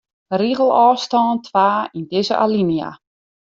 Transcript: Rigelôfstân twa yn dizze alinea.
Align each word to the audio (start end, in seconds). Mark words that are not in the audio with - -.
Rigelôfstân 0.39 1.27
twa 1.45 1.69
yn 1.97 2.03
dizze 2.11 2.35
alinea. 2.43 2.89